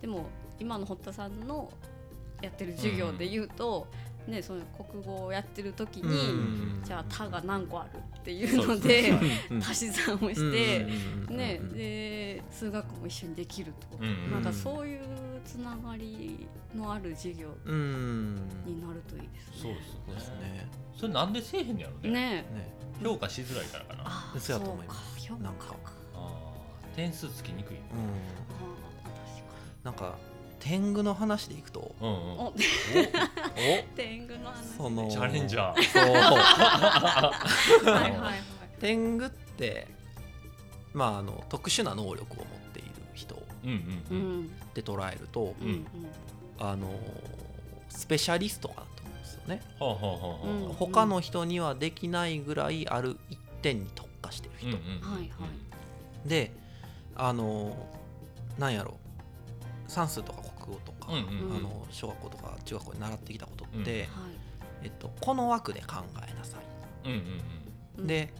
[0.00, 0.26] でも
[0.60, 1.70] 今の堀田さんの
[2.42, 3.88] やってる授業で言うと、
[4.26, 6.82] ね、その国語をやってる時に、うん。
[6.84, 9.12] じゃあ「た」が何個あるっていうので
[9.60, 10.82] 足し算をして、
[11.28, 15.00] うんねうんで数学も一緒にできると、うんなんかそういう
[15.44, 18.34] つながりのある授業うん
[18.64, 19.76] になるといいですね。
[20.06, 20.36] そうですね。
[20.40, 22.10] ねそれなんでせえへんのやろね。
[22.10, 22.30] ね。
[22.42, 22.76] ね。
[23.02, 24.02] 評価しづらいからかな。
[24.06, 25.20] ああーそうやと思います。
[25.20, 25.66] 評価なんか。
[25.66, 27.82] かー点数つきにくいうん。
[27.82, 30.16] あーなんか
[30.66, 31.94] 天狗の話でいくと。
[32.00, 32.14] うんうん。
[32.14, 32.42] お。
[32.42, 32.48] お。
[32.48, 32.52] お。
[33.94, 34.64] 天狗の話。
[34.76, 35.08] その。
[35.08, 35.82] チャレンジャー。
[35.84, 37.92] そう。
[37.94, 38.40] はいはいはい。
[38.80, 39.86] 天狗って
[40.92, 43.36] まああの特殊な能力を持っている人
[44.74, 45.86] で捉えるとうんうん。
[46.58, 46.90] あの
[47.88, 49.62] スペシャリストかなと思うんですよね。
[49.78, 50.72] ほうほうほうほううん。
[50.72, 55.46] 他の人にはできないぐらいある一点に特化してる人、うんうんうんはいは
[56.26, 56.28] い。
[56.28, 56.52] で
[57.14, 57.76] あの
[58.58, 58.98] なんやろ。
[59.88, 60.42] 算数とか
[61.06, 64.08] か、うんうんうんあの小学校とか中学校で習ってきたことって、
[64.82, 67.40] えっと、この枠で考えなさい、うんうん
[67.98, 68.06] うん。
[68.06, 68.32] で、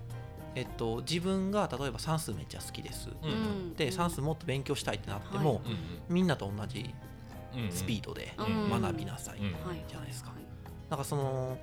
[0.55, 3.35] えっと、自分が例えば算数めっちゃ好きです、うんう
[3.70, 3.74] ん。
[3.74, 5.64] で算数もっと勉強したいってなっても、はい。
[5.64, 6.94] うんうんみんなと同じ
[7.55, 7.72] うんうん。
[7.72, 10.31] スピードでうん学びなさい、じゃないですか。
[10.31, 10.37] はい
[10.88, 11.59] なんかその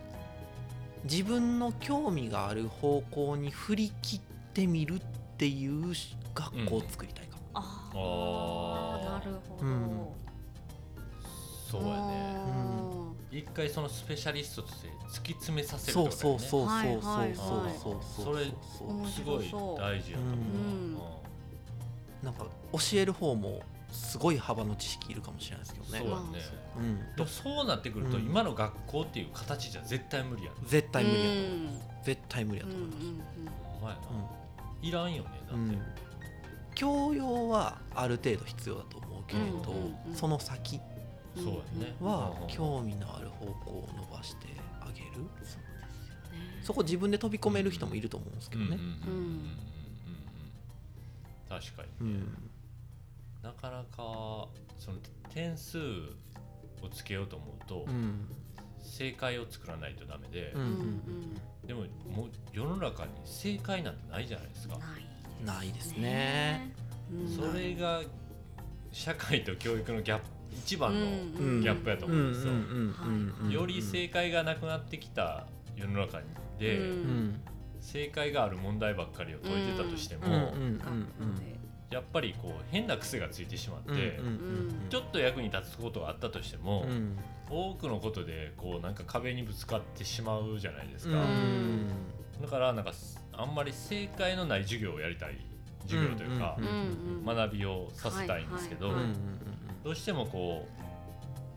[1.05, 4.21] 自分の興味がある方向に振り切っ
[4.53, 4.99] てみるっ
[5.37, 5.93] ていう
[6.33, 9.15] 学校を作りたいかも、ああー。
[9.15, 10.07] あなるほど、うん
[11.79, 12.38] そうやね。
[13.31, 17.57] う一回そのスペシャリストとして突き詰めさせるとそうだよねそうそうそうはいはいそう。
[17.63, 18.45] はいそうそうそれ
[19.09, 19.45] すごい
[19.77, 20.97] 大事やと思う、うん。
[22.21, 25.99] なんか教える方もすごい幅の知識いるかもしれないですけどね。
[25.99, 26.23] そうやね。
[26.77, 26.81] う。
[26.81, 27.15] ん。
[27.15, 28.23] でもそうなってくると、うん。
[28.23, 31.43] 今の学校っていう形じゃ絶対無理やん絶対無理やと思う。
[31.43, 32.73] うん絶対無理やとう。
[32.73, 34.01] んうん思います、お前な、
[34.81, 35.81] いらんよねだって、うん。
[36.75, 40.15] 教養はある程度必要だと思うけれど、うんうんうん。
[40.15, 40.79] その先
[42.00, 44.48] はうん興味のある方向を伸ばして
[44.80, 45.08] あげる。
[45.15, 45.65] そうですよね。
[46.62, 48.69] そこ自分で飛び込める人もいると思うんですけどね。
[48.69, 49.58] うんうんうんうんうんうん。
[51.50, 52.52] 確かに、うん。
[53.41, 54.48] なかなか
[54.80, 54.98] その
[55.34, 55.78] 点数
[56.82, 58.28] をつけようと思うと、うん。
[58.82, 61.67] 正解を作らないとダメで、うんうんうん。
[61.67, 61.82] でも
[62.15, 64.78] もう世の中に正解なんてないじゃないですか、
[65.46, 66.74] ないですね。
[67.12, 67.30] うん。
[67.30, 68.02] それが
[68.91, 71.08] 社会と教育のギャップ一番の
[71.39, 71.62] うん。
[71.62, 73.53] ギャップやと思うんですよ、はい。
[73.53, 76.21] より正解がなくなってきた世の中
[76.60, 76.91] で、
[77.79, 80.32] 正解がある問題ばっかりを解いてたとしても、うん。
[80.32, 80.39] うん。
[80.39, 80.77] うん。
[80.77, 81.60] 学校で
[81.91, 84.25] やっぱりこう変な癖がついてしまって、うん。
[84.25, 84.89] うん。
[84.89, 87.17] ちょっと役に立つことがあったとしても、うん。
[87.49, 91.89] 多くのことでこうなんか壁にぶつかってしまうじゃないですか、うん。
[92.41, 92.93] だからなんか
[93.34, 95.38] あんまり正解のない授業をやりたい
[95.82, 96.65] 授業というか、うん。
[96.65, 96.71] うん。
[97.29, 97.36] うん。
[97.36, 99.13] 学びをさせたいんですけど、はいはいはい
[99.84, 100.65] どうしてもこ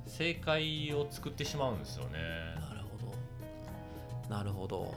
[0.07, 2.19] う正解を作ってしまうんですよね。
[2.61, 2.99] なるほ
[4.29, 4.37] ど。
[4.37, 4.95] なるほど。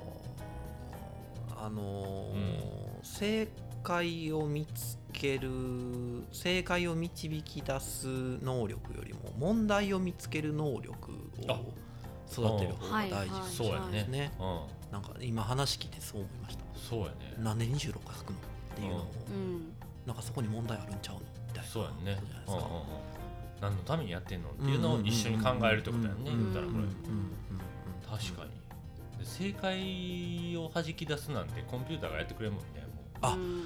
[1.56, 2.80] あのーうん。
[3.04, 3.48] 正
[3.84, 5.50] 解を見つける
[6.32, 11.12] 正解を導き出す能力よりも問題を見つける能力
[11.48, 11.74] あを
[12.30, 14.06] 育てる方が大事そうやね。
[14.10, 16.64] ねうん、なんか今話聞いてそう思いました。
[16.76, 17.36] そうやね。
[17.38, 18.42] なんで26書くのっ
[18.76, 19.74] ていうのを、うん。
[20.06, 21.70] なんかそこに問題あるんちゃうのみたいな。
[21.70, 22.20] そうやね。
[22.20, 23.09] ことじゃないですか、うんうんうん
[23.62, 26.32] 何のためにやってんのっていうのを一緒に考えるってことやね。
[26.32, 28.52] うん言ったらこれ確かに。
[29.20, 32.82] で正解を弾き出すなんてコンピューターがやってくれるもんね。
[33.22, 33.64] もあうん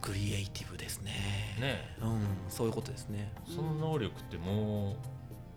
[0.00, 1.12] クリエイティブですね
[1.58, 4.96] うねうんそういうことですねその能力っても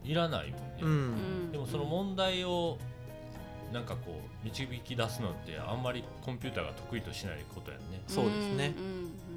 [0.03, 0.65] ういらないもんね。
[0.81, 2.77] うんでもその問題を
[3.73, 8.01] なんかこう導き出すのってあんまりコンピューターが得意としないことやんね。
[8.07, 9.28] そうですねうんうん問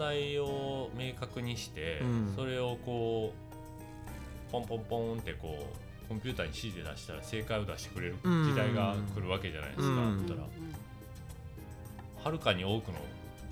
[0.00, 2.32] 題を明確にして、うん。
[2.34, 3.32] それをこ
[4.50, 5.56] ポンポンポンってこ
[6.06, 10.26] うコンピューターに指示出したら正解を出してくれる時代が来るわけじゃないですか、うん。
[10.26, 10.48] だったら
[12.24, 12.98] はるかに多くの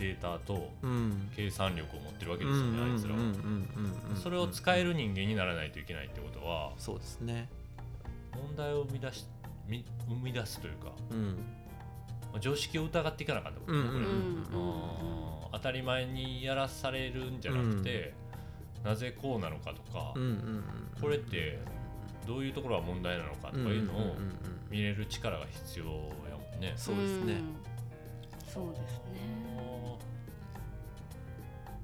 [0.01, 3.15] データとうん計算力を持ってるわけですよね、あいつら。
[3.15, 3.21] は、
[4.23, 7.49] それを使える人間にならないといけないってことはそうですね。
[8.35, 9.27] 問題を生み出し
[9.69, 11.37] み生み出すというか、うん。
[12.33, 18.15] まあ常識を疑っていかなかったことね、うんこれ、うん当たり前にやらされるんじゃなくて、
[18.85, 20.65] なぜこうなのかとか、うんうんうん
[21.01, 21.61] これって
[22.27, 24.15] どういうところが問題なのかとかいうのをんんんうん
[24.69, 26.73] 見れる力が必要やもんね。
[26.77, 27.35] そうですね。
[27.35, 27.57] ん。
[28.53, 29.99] そうですね。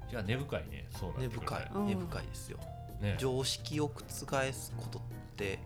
[0.09, 0.85] じゃあ根深いね。
[0.91, 1.71] そうな根深い。
[1.73, 1.87] うん。
[1.87, 2.59] 根深いですよ。
[3.01, 3.15] ね。
[3.17, 4.01] 常識を覆
[4.53, 5.01] すことっ
[5.35, 5.59] て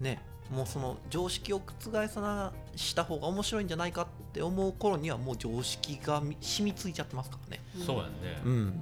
[0.00, 7.62] ねもうその常識を覆さなした方が面白いんじゃないかって思う頃にはもう常識がみ染みついちゃってますからね。
[7.84, 8.10] そうやんね、
[8.44, 8.66] うん。
[8.66, 8.72] や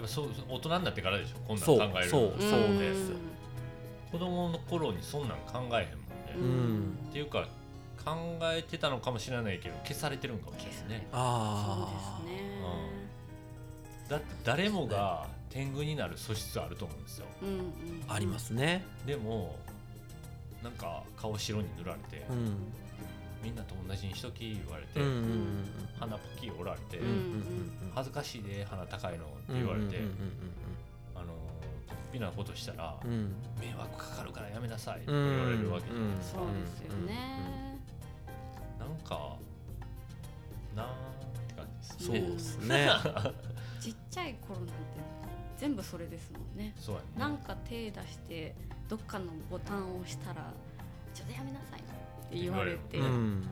[0.00, 2.22] っぱそう大人になってからでしょこんなんそう考えるそう。
[2.22, 2.40] のそう
[2.78, 3.12] です。
[4.12, 5.88] 子供の頃にそんなん考えへんもんね、
[6.36, 6.42] うん。
[6.42, 7.48] うんっていうか
[8.04, 11.06] 考えてたのかもしれないけど消されてるんかもしれないね。
[11.10, 12.64] そうあですね。
[14.08, 17.26] だって誰もが天狗になる素質あると思うんですよ。
[17.42, 18.04] うんうん。
[18.08, 18.84] あありますね。
[19.06, 19.56] でも
[20.64, 22.56] なんか顔白に塗られて、うん。
[23.42, 25.64] みんなと同じにしとき言われて、うんうん
[26.00, 27.72] 鼻ポキ折られて、うんうんうん。
[27.94, 30.12] 恥ずかしいで鼻高いのってうん言われて、うん
[31.14, 31.26] あの
[31.86, 33.10] 突飛なことしたら、うん。
[33.10, 35.28] うん迷惑かかるからやめなさいってうん。
[35.36, 37.78] 言われるわけじゃないですか、そうですよね。
[38.78, 39.36] なんか
[40.74, 40.90] なーっ
[41.46, 42.88] て感じですそうねですね。
[43.80, 44.72] ちっちゃい頃なんて
[45.58, 46.72] 全部それですもんね。
[46.76, 47.06] そうやね。
[47.18, 48.54] なんか手出して
[48.88, 50.52] どっかのボタンを押したら
[51.14, 51.82] 「ちょっとやめなさい」っ
[52.30, 53.44] て言われて、ううんん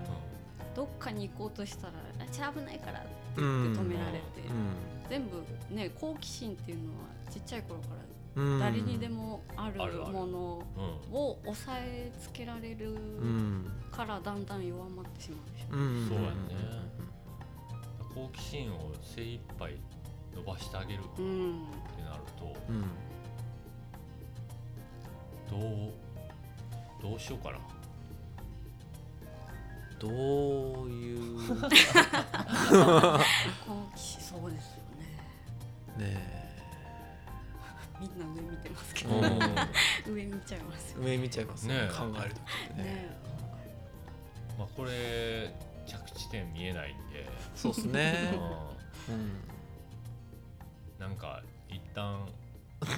[0.74, 3.02] どっかに行こうとしたら「あちょ危ないから」っ
[3.34, 4.72] てうん言って止められて、うん。
[5.08, 5.42] 全部
[5.74, 7.88] ね好奇心っていうのはちっちゃい頃か
[8.36, 8.60] らうん。
[8.60, 10.80] 誰にでもあるものう
[11.12, 13.72] んを抑えつけられるうん。
[13.90, 15.76] からだんだん弱まってしまうんでしょ。
[15.76, 16.08] うん。
[16.08, 16.82] そうやね。
[18.14, 19.74] 好奇心を精一杯
[20.34, 21.62] 伸ばしてあげるってうん
[22.04, 22.84] なるとうん
[25.52, 27.58] どうどうしようかな。
[29.98, 30.12] どう
[30.88, 31.38] いう？
[31.48, 31.68] 好
[33.94, 34.20] 奇心。
[34.20, 34.82] そうですよ
[35.98, 36.04] ね。
[36.06, 36.42] ね
[38.00, 40.14] みんな上見てますけえど、うん。
[40.16, 41.74] 上見ちゃいますよ上見ちゃいますね。
[41.74, 41.88] ねえ。
[41.94, 42.44] 考える時っ
[42.76, 42.84] てね。
[42.84, 43.16] ね
[44.58, 45.54] まあこれ
[45.86, 48.32] 着地点見えないんで、そうですね。
[49.08, 49.32] ううんん。
[50.98, 52.26] なんか一旦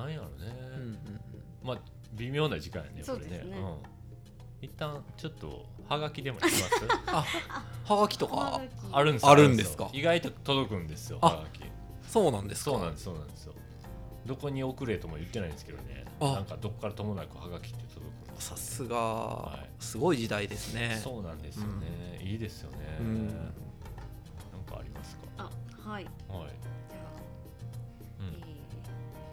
[0.00, 0.30] なんやろね、
[0.76, 0.98] うんうん
[1.62, 1.78] まあ
[2.14, 3.56] 微妙な時間やねこれねそうですね。
[3.58, 3.76] うん、
[4.62, 6.62] 一旦ちょっとはがきでもします？
[7.06, 7.24] あ
[7.94, 8.62] はがきとか？
[8.92, 9.90] あるんですあるんですか？
[9.92, 11.60] 意外と届くんですよあはがき
[12.08, 12.70] そうなんですか？
[12.70, 13.54] そうなんですそうなんですよ。
[14.26, 16.04] どこに送れとも言ってないんですけどね。
[16.20, 16.32] あ。
[16.32, 19.66] なんかどこからともなくはがきって届くんですさすが。
[19.78, 21.00] すごい時代ですね。
[21.02, 23.26] そうなんですよね、いいですよね、うん。
[23.28, 23.36] なん
[24.66, 25.22] かありますか？
[25.38, 25.50] あ
[25.90, 26.04] はい。
[26.04, 26.10] はい、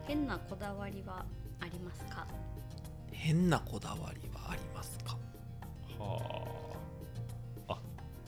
[0.07, 1.25] 変なこだわりは
[1.59, 2.27] ありますか？
[3.11, 5.17] 変なこだわりはありますか？
[5.97, 6.19] は
[7.67, 7.73] あ。
[7.73, 7.77] あ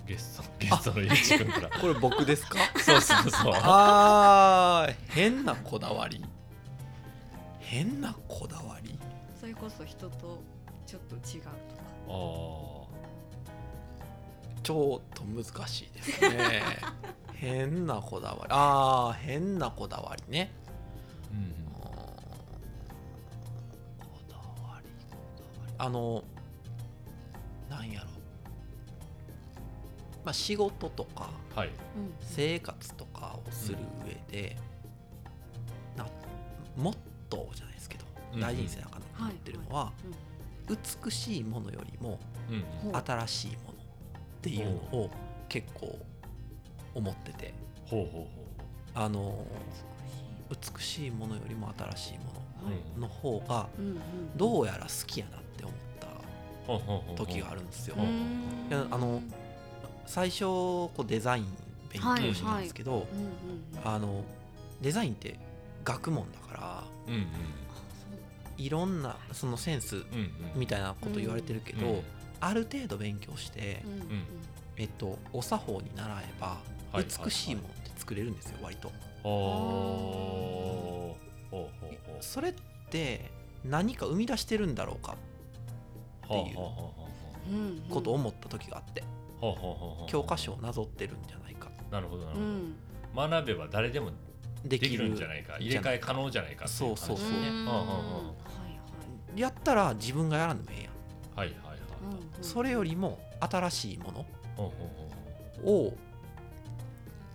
[0.05, 1.69] ゲストゲストのゆうちくんから。
[1.79, 2.57] これ僕ですか？
[2.77, 3.53] そうそうそう。
[3.55, 6.23] あー変なこだわり。
[7.59, 8.97] 変なこだわり？
[9.39, 10.41] それこそ人と
[10.85, 11.53] ちょっと違うとか。
[12.07, 12.87] あー。
[14.63, 16.63] ちょっと難しいですね。
[17.33, 18.47] 変なこだわり。
[18.49, 20.51] あー変なこだわりね
[25.77, 26.23] あの
[27.69, 28.07] なんやろ。
[30.23, 31.67] まあ仕事とかはい。
[31.67, 31.73] うん。
[32.21, 34.55] 生活とかをする上で、
[35.95, 36.05] な
[36.75, 36.97] モッ
[37.29, 39.91] トーじゃないですけど、うん大事にせなあかんなと思ってるのは、
[41.03, 42.19] 美しいものよりも
[43.05, 43.75] 新しいものっ
[44.41, 45.09] ていうのを
[45.49, 45.97] 結構
[46.93, 47.53] 思ってて。
[47.85, 48.27] ほうほうほ
[48.93, 49.45] あの
[50.49, 52.25] 美しいものよりも新しいも
[52.97, 53.67] のの方が
[54.35, 55.73] どうやら好きやなって思
[56.77, 57.95] った時があるんですよ。
[58.91, 59.21] あの
[60.05, 61.47] 最初こうデザイン
[61.91, 63.07] 勉強したんですけど、
[64.81, 65.39] デザインって
[65.83, 67.27] 学問だからうんうん。
[68.57, 70.03] いろんなそのセンス
[70.55, 72.01] みたいなこと言われてるけど、うん
[72.39, 74.07] ある程度勉強して、うんうんうん。
[74.77, 76.59] えっと、お作法に習えば
[76.91, 77.05] はい。
[77.25, 78.91] 美しいものって作れるんですよ割と。
[79.27, 81.15] ほ
[81.51, 82.53] うほうほうほうそれっ
[82.89, 83.31] て
[83.65, 85.15] 何か生み出してるんだろうか
[86.25, 86.57] っていう
[87.89, 89.03] ことを思った時があって
[90.07, 91.69] 教科書をなぞってるんじゃないか。
[91.69, 93.31] っなるほどなるほど、うん。
[93.31, 94.11] 学べば誰でも
[94.63, 95.57] でできるんじゃないか。
[95.59, 97.27] 入れ替え可能じゃないかっていう感じそうそうそう。
[99.39, 100.93] やったら自分がやらんでもええやん。
[101.37, 101.77] はいはいはい
[102.41, 104.25] それよりも新しいもの
[105.63, 105.93] を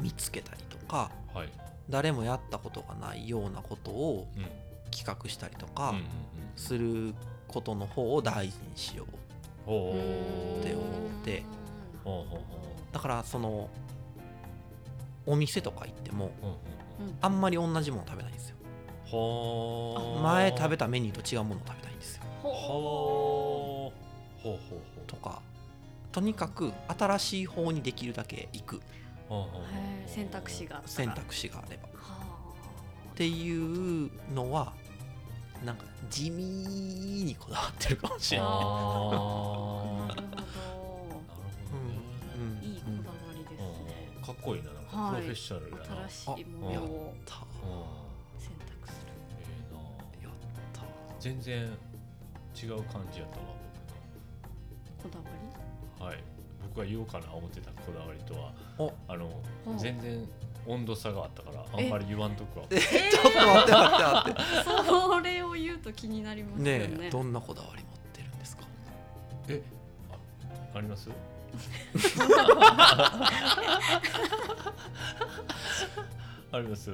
[0.01, 1.49] 見つけたりとかうはい
[1.89, 4.47] 誰もやったことがないようなことをうん。
[4.95, 5.95] 企画したりとうんか
[6.55, 7.15] する
[7.49, 9.07] ことの方を大事にしよう。
[10.61, 11.43] って思って。
[12.93, 13.71] だからその
[15.25, 16.31] お店とか行っても
[17.23, 18.57] あんまり同じもの食べないんですよ。
[20.23, 22.23] 前食べたメニューと違うものを食べたいんですよ。
[25.07, 25.41] とか
[26.11, 28.83] とにかく新しい方にできるだけ行く
[30.07, 31.59] 選択肢があったら選択肢が。
[31.59, 31.89] あれば。
[31.99, 32.17] は
[33.13, 34.73] っていうのは
[35.65, 38.49] なんか地味にこだわってるかもしれない。
[38.49, 38.59] ああー。
[40.09, 41.79] なるほなるほど。
[41.79, 41.99] ね
[42.37, 44.11] うんどいいこだわりですね。
[44.17, 45.23] うんかっこいいななんかはい。
[45.23, 47.15] プロフェッショナルやな、新しいものを
[48.39, 49.13] 選択する。
[49.41, 49.81] ええな
[50.29, 50.33] やっ
[50.73, 50.83] た。
[51.21, 51.65] 全然
[52.55, 53.47] 違う感じやったわ
[55.03, 55.25] こだわ
[55.99, 56.25] 僕はい
[56.75, 58.93] 僕が言おうかな思ってたこだわりとはお。
[59.09, 59.29] あの
[59.67, 60.27] うん全然
[60.67, 62.65] 温度差があったからあえんまり言わんとくわ。
[62.71, 62.79] え。
[62.79, 64.41] ちょっと待って待って待って。
[64.41, 64.47] り
[64.87, 66.79] それを言うと気になりますよね。
[66.79, 68.65] ねえどんなこだわり持ってるんですか？
[70.75, 71.11] あります？
[76.53, 76.93] あります？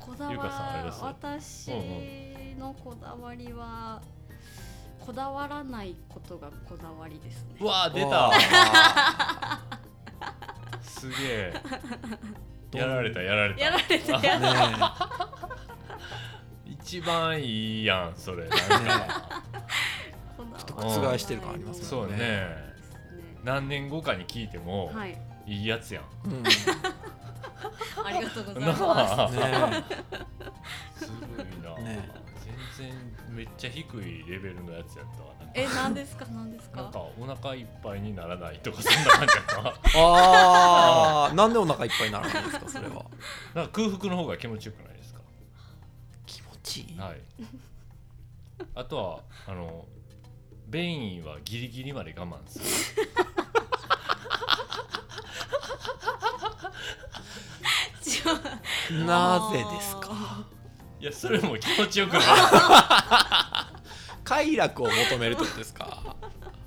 [0.00, 1.02] こだゆうかさんあります？
[1.02, 1.70] わ私
[2.58, 4.02] のこだわりは
[5.08, 7.56] こだわらないことがこだわりですね。
[7.60, 8.08] うわー出た。
[8.08, 8.32] わ
[10.82, 11.54] すげえ。
[12.74, 13.60] やられたやられた。
[13.62, 14.76] やられてやーらね
[16.66, 18.46] 一番いいやんそれ。
[18.50, 19.32] なんか
[20.36, 22.48] こだわちょっと覆してる感ありますそうね。
[23.42, 25.18] 何年後かに聞いてもはい。
[25.46, 26.04] いいやつやん。
[26.04, 26.44] えうん。
[28.04, 29.30] ありがとうございなまあ。
[29.30, 29.84] ね
[30.94, 31.74] すごいな、
[32.78, 32.92] 然
[33.30, 35.34] めっちゃ低いレベルのやつやったわ。
[35.40, 36.24] なえ何ですか？
[36.26, 36.82] 何ですか？
[36.82, 39.74] なんかお腹いっぱいにならないとかそんな感じやったわ。
[41.26, 43.04] ああなんでお腹いっぱいにならないんですかそれは。
[43.54, 45.20] なんか空腹の方が気持ちよくないですか？
[46.26, 46.98] 気持ちいい？
[46.98, 47.20] はい。
[48.74, 49.86] あとはあの
[50.68, 52.64] 便意はギリギリまで我慢する。
[58.02, 60.46] ちょなぜですか？
[61.00, 62.22] いやそれも気持ちよくない？
[64.24, 66.16] 快楽を求めるってことですか？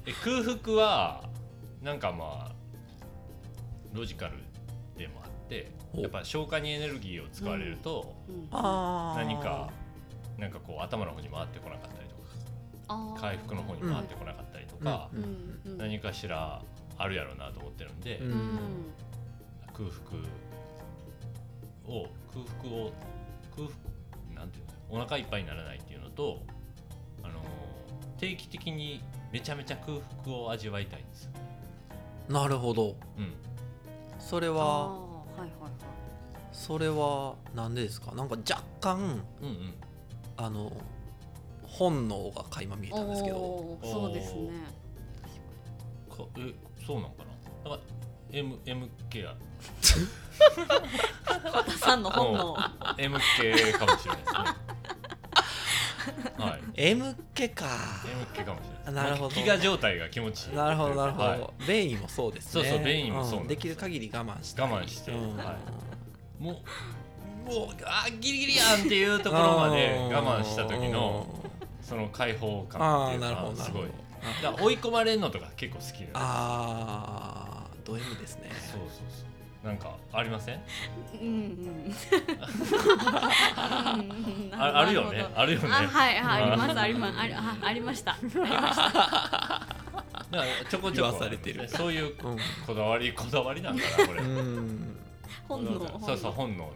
[0.06, 1.24] え空腹は
[1.82, 2.52] なんかまあ
[3.94, 4.38] ロジカル
[4.98, 8.48] でもあっておやっぱ消化にエネルギーを使われると、うん。
[8.52, 9.26] あー。
[9.26, 9.70] 何か
[10.38, 12.15] なんかこう頭の方に回ってこなかったりと
[13.15, 15.24] か回復の方に回ってこなかったりとか、うん。
[15.24, 15.60] うん。
[15.65, 15.78] うん。
[15.78, 16.62] 何かしら
[16.98, 18.32] あるやろうなと思ってるんで、うん。
[18.32, 18.60] うん。
[19.74, 20.22] 空腹
[21.94, 22.91] を空腹を
[23.56, 23.67] 空
[24.91, 26.39] お腹いっぱいにならないっていうのと
[27.23, 27.34] あの
[28.19, 29.01] 定期的に
[29.32, 31.32] めちゃめちゃ空腹を味わいたいんですよ。
[32.30, 32.95] なるほど。
[33.17, 33.34] うん、
[34.19, 34.97] それはは
[35.38, 35.51] いはいはい。
[36.51, 38.13] それはなんでですか？
[38.13, 38.99] なんか若干
[39.41, 39.73] うんうん。
[40.38, 40.71] あの
[41.63, 43.77] 本能が垣間見えたんですけど。
[43.84, 44.49] そうですね。
[46.10, 46.54] かえ
[46.86, 47.23] そうなんか
[47.63, 47.69] な？
[47.69, 47.86] なんか
[48.32, 49.36] M MK や
[51.54, 52.56] 和田さんの本能。
[52.97, 54.71] MK かもしれないですね。
[56.38, 56.62] はい。
[56.76, 57.66] M 系か。
[58.34, 59.04] MK かもしれない。
[59.06, 59.36] なるほど。
[59.36, 60.56] 飢餓状態が気持ちいい。
[60.56, 61.42] なるほどなるほど、はい。
[61.68, 62.64] 便意もそうですね。
[62.64, 63.46] そうそう便意もそうです。
[63.46, 63.48] ん。
[63.48, 64.62] できる限り我慢して。
[64.62, 65.12] 我慢して。
[65.12, 65.38] うん。
[65.38, 65.56] は
[66.40, 66.44] い。
[66.44, 66.56] もう
[67.46, 71.28] もうあギリギリやんっていうところまで我慢した時の
[71.82, 73.88] その解放感っていうのはすごい。
[74.42, 78.52] だ追い込まれるのとか結構好きなんですああド M ですね。
[78.72, 79.32] そうそうそう
[79.63, 80.62] なんかありません？
[81.13, 81.28] うんうん。
[81.28, 81.93] うん
[84.54, 85.26] ああるよね。
[85.36, 85.67] あるよね。
[85.69, 86.43] あはいはい。
[86.43, 88.13] ありますあありますありあありました。
[88.13, 88.50] ありました
[88.91, 89.67] だか
[90.32, 91.12] らちょこちょこ。
[91.12, 91.69] 言わされてる。
[91.69, 94.21] そういううんこだわりこだわりなんだなこれ。
[94.21, 94.97] うん。
[95.47, 96.71] 本能そうそう本能。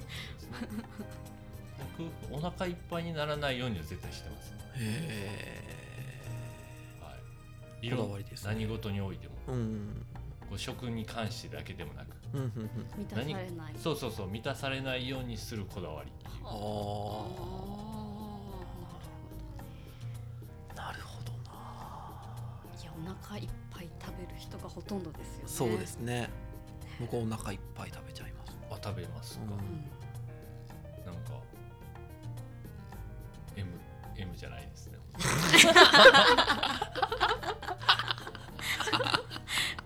[1.97, 5.63] 僕お腹いっぱいにならないようには絶対してます、へ
[7.01, 7.15] は
[7.81, 8.53] い、いころだわりですね。
[8.53, 9.33] 何事においても。
[9.47, 10.05] えうん。
[10.49, 12.14] こう食に関してだけでもなく
[12.97, 13.75] 満たされない。
[13.77, 16.45] そうそうそう満たされないようにするこだわりっていう。
[16.45, 16.51] ああ
[20.73, 21.51] あなるほどな。
[22.77, 25.43] ーいやお腹いっぱい食べる人がほとんどですよね。
[25.47, 26.29] そうですね。
[26.99, 28.57] 僕お腹いっぱい食べちゃいます。
[28.71, 29.51] あ食べますか、うん。
[31.05, 31.31] なんか
[33.55, 33.69] M,
[34.17, 34.97] M じゃないですね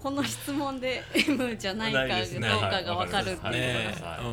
[0.01, 2.47] この質問で M じゃないかどうないですね。
[2.47, 4.23] かが分かるっていうなる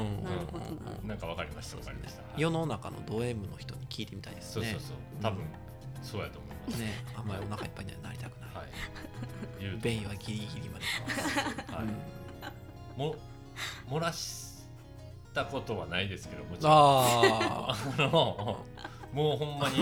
[0.50, 0.98] ほどな。
[1.04, 2.22] なんかわかりましたわかりました。
[2.22, 2.40] はい。
[2.40, 4.66] 世の中のド M の人に聞いてみたいですね。
[4.70, 4.96] そうそうそう。
[5.22, 5.44] 多分
[6.02, 6.80] そうやと思います。
[6.80, 7.04] ね。
[7.16, 10.84] あんまりお腹いっぱいにはなりたくない、便意はギリギリまで。
[11.72, 11.84] はい。
[11.84, 12.98] うん。
[12.98, 13.16] も
[13.88, 14.64] 漏らし
[15.34, 16.72] たことはないですけどもちろん。
[16.72, 18.64] あ あの
[19.12, 19.80] もうほんまに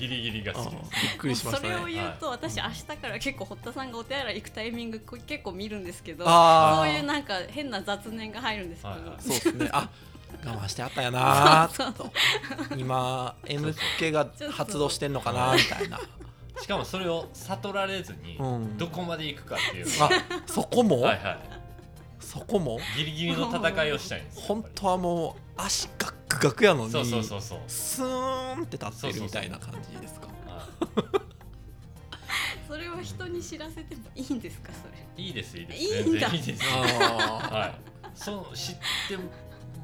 [0.00, 0.90] ギリギリが好きです。
[0.90, 9.16] ーびっくりしましそれをたね言うと、私明日から結構堀田さんがお手洗い行くタイミングこ結構見るんですけどそういうなんか変な雑念が入るんですけど、はいはい。
[9.20, 9.70] そうですね。
[9.72, 9.90] あ
[10.44, 12.12] 我慢してあったんやなそうーと。
[12.76, 16.00] 今 M 系が発動してんのかなみたいな。
[16.60, 18.78] しかもそれを悟られずにうん。
[18.78, 21.59] どこまで行くかっていうのあがそこも、はいはい
[22.20, 27.58] そこもギリギリの戦いをしたいんですよ本当はもう足ガックガクやのにそうそうそうそう。
[27.66, 30.28] スーンって立ってるみたいな感じですか。
[30.46, 30.68] は
[32.68, 35.22] それは人に知らせてもいいんですかそれ。
[35.22, 35.82] いいいですいいです。
[35.82, 36.30] いいんだ。
[36.30, 36.62] 全然いいです。
[36.72, 36.78] あ
[37.50, 37.74] はい。
[38.14, 38.74] そう知っ
[39.08, 39.18] て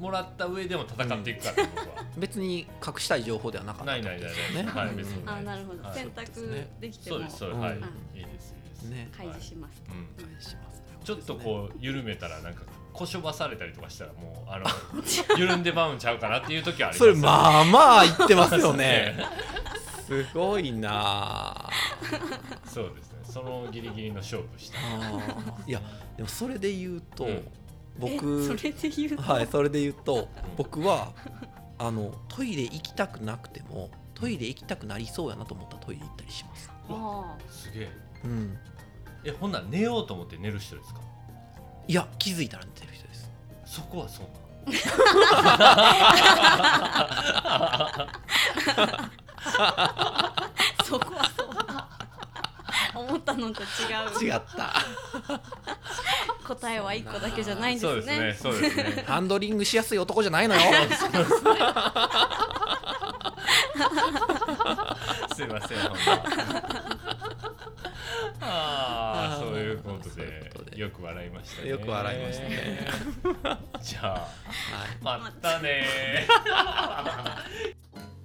[0.00, 1.84] もらった上でも戦っていくから僕は。
[1.96, 4.64] ー別に隠したい情報ではなかったないないないない。
[4.64, 5.94] ねはい別にあなるほど、はい。
[5.94, 7.16] 選択できても。
[7.16, 7.56] そうですそうです。
[7.56, 7.72] うんはい。
[7.72, 7.82] うん。
[7.82, 8.82] いいですいいです。
[8.84, 9.08] ね。
[9.16, 10.24] 開示します、うん。
[10.24, 10.75] 返します
[11.06, 14.66] ちょっとこう緩めたらなんかこしょばされたりとかしたらもうあの
[15.38, 19.14] 緩んでまうんちゃうかなっていう時はありますそれまあまあ言ってますよね。
[20.08, 21.70] ですすごいなあ。
[22.66, 23.18] そうですね。
[23.22, 24.78] そのギリギリの勝負した。
[25.64, 25.80] いや
[26.16, 27.48] でもそれで言うと、うん。
[28.00, 31.12] 僕えそれで言うと、はいそれで言うと僕は
[31.78, 36.70] あのトイレ行きたくなくてもトイレ行きたくなりそうやなと思ったらトイレ行ったりします。
[36.88, 37.90] あすげえ。
[38.24, 38.58] うん
[39.26, 41.00] えほんなら寝ようと思って寝る人ですか？
[41.88, 43.28] いや気づいたら寝てる人です。
[43.66, 44.36] そこはそうなの？
[48.78, 49.10] あ
[50.84, 51.88] そこはそうだ
[52.94, 53.66] 思ったのと違
[54.22, 54.24] う。
[54.32, 54.72] 違った。
[56.46, 59.04] 答えは一個だけじゃないんですそうねですねそうですね。
[59.08, 60.60] ハンドリングしやすい男じゃないのよ。
[65.34, 65.78] すいません
[68.40, 71.68] ああそういうことでよく笑いましたね。
[71.70, 72.88] よく笑いましたね。
[73.82, 74.28] じゃあはい。
[75.20, 78.06] またねー